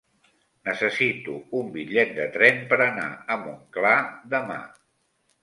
[0.69, 3.95] Necessito un bitllet de tren per anar a Montclar
[4.35, 4.59] demà.